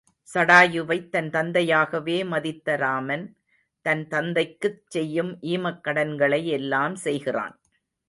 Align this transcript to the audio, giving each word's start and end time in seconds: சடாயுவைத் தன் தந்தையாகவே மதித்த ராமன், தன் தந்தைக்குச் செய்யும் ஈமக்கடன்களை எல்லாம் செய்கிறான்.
சடாயுவைத் 0.29 1.09
தன் 1.09 1.29
தந்தையாகவே 1.29 2.25
மதித்த 2.25 2.75
ராமன், 2.75 3.25
தன் 3.85 4.07
தந்தைக்குச் 4.07 4.83
செய்யும் 4.87 5.31
ஈமக்கடன்களை 5.43 6.43
எல்லாம் 6.51 6.95
செய்கிறான். 6.95 7.55